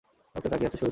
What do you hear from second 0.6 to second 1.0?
আছে সরু চোখে।